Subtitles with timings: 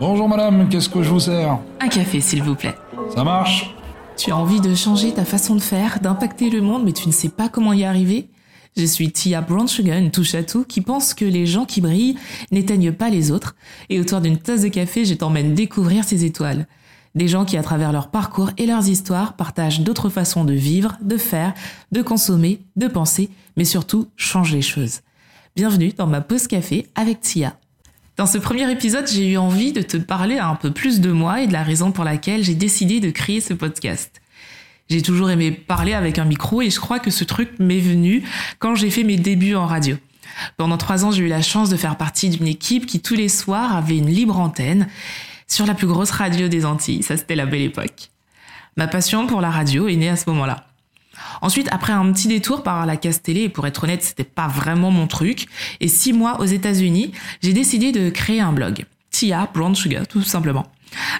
[0.00, 2.76] Bonjour madame, qu'est-ce que je vous sers Un café, s'il vous plaît.
[3.12, 3.74] Ça marche
[4.16, 7.12] Tu as envie de changer ta façon de faire, d'impacter le monde, mais tu ne
[7.12, 8.28] sais pas comment y arriver
[8.76, 12.16] Je suis Tia une touche à tout, qui pense que les gens qui brillent
[12.52, 13.56] n'éteignent pas les autres.
[13.88, 16.68] Et autour d'une tasse de café, je t'emmène découvrir ces étoiles.
[17.16, 20.96] Des gens qui, à travers leur parcours et leurs histoires, partagent d'autres façons de vivre,
[21.02, 21.54] de faire,
[21.90, 25.00] de consommer, de penser, mais surtout changent les choses.
[25.56, 27.56] Bienvenue dans ma pause café avec Tia.
[28.18, 31.40] Dans ce premier épisode, j'ai eu envie de te parler un peu plus de moi
[31.40, 34.20] et de la raison pour laquelle j'ai décidé de créer ce podcast.
[34.90, 38.24] J'ai toujours aimé parler avec un micro et je crois que ce truc m'est venu
[38.58, 39.96] quand j'ai fait mes débuts en radio.
[40.56, 43.28] Pendant trois ans, j'ai eu la chance de faire partie d'une équipe qui tous les
[43.28, 44.88] soirs avait une libre antenne
[45.46, 47.04] sur la plus grosse radio des Antilles.
[47.04, 48.10] Ça, c'était la belle époque.
[48.76, 50.66] Ma passion pour la radio est née à ce moment-là.
[51.42, 54.48] Ensuite, après un petit détour par la casse télé, et pour être honnête, c'était pas
[54.48, 55.46] vraiment mon truc,
[55.80, 58.84] et six mois aux États-Unis, j'ai décidé de créer un blog.
[59.10, 60.66] Tia Brown Sugar, tout simplement.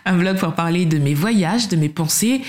[0.04, 2.42] Un blog pour parler de mes voyages, de mes pensées,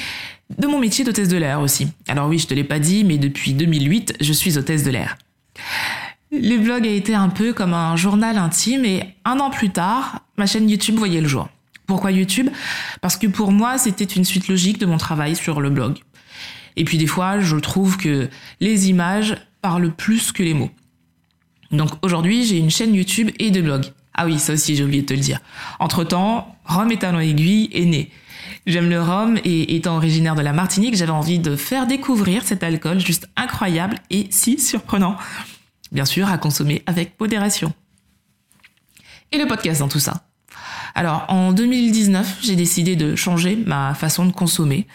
[0.57, 1.87] de mon métier d'hôtesse de l'air aussi.
[2.07, 5.17] Alors oui, je te l'ai pas dit, mais depuis 2008, je suis hôtesse de l'air.
[6.31, 10.21] Le blog a été un peu comme un journal intime et un an plus tard,
[10.37, 11.49] ma chaîne YouTube voyait le jour.
[11.87, 12.49] Pourquoi YouTube?
[13.01, 15.97] Parce que pour moi, c'était une suite logique de mon travail sur le blog.
[16.79, 18.29] Et puis des fois, je trouve que
[18.61, 20.71] les images parlent plus que les mots.
[21.71, 23.85] Donc aujourd'hui, j'ai une chaîne YouTube et deux blogs.
[24.15, 25.39] Ah oui, ça aussi, j'ai oublié de te le dire.
[25.79, 28.11] Entre-temps, Rome et Talon Aiguille est né.
[28.65, 32.63] J'aime le rhum et étant originaire de la Martinique, j'avais envie de faire découvrir cet
[32.63, 35.17] alcool juste incroyable et si surprenant.
[35.91, 37.73] Bien sûr, à consommer avec modération.
[39.33, 40.23] Et le podcast dans tout ça
[40.95, 44.87] Alors, en 2019, j'ai décidé de changer ma façon de consommer.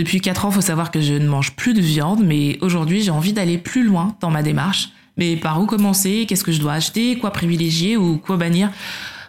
[0.00, 3.02] Depuis 4 ans, il faut savoir que je ne mange plus de viande, mais aujourd'hui,
[3.02, 4.92] j'ai envie d'aller plus loin dans ma démarche.
[5.18, 6.24] Mais par où commencer?
[6.26, 7.18] Qu'est-ce que je dois acheter?
[7.18, 8.70] Quoi privilégier ou quoi bannir?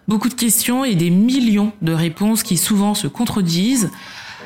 [0.07, 3.91] Beaucoup de questions et des millions de réponses qui souvent se contredisent.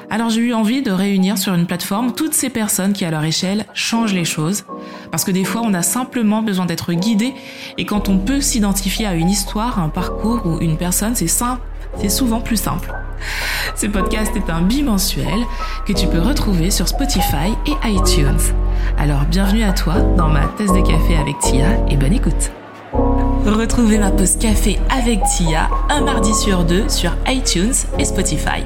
[0.09, 3.23] Alors j'ai eu envie de réunir sur une plateforme toutes ces personnes qui à leur
[3.23, 4.63] échelle changent les choses.
[5.11, 7.35] Parce que des fois on a simplement besoin d'être guidé
[7.77, 11.61] et quand on peut s'identifier à une histoire, un parcours ou une personne, c'est simple,
[11.99, 12.91] c'est souvent plus simple.
[13.75, 15.39] Ce podcast est un bimensuel
[15.85, 18.39] que tu peux retrouver sur Spotify et iTunes.
[18.97, 22.51] Alors bienvenue à toi dans ma tasse de café avec Tia et bonne écoute.
[23.45, 28.63] Retrouvez ma pause café avec Tia un mardi sur deux sur iTunes et Spotify.